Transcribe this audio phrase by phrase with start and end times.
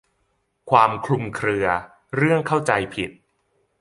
[0.69, 1.65] ความคลุมเครือ
[2.15, 3.09] เรื่องเข้าใจผิด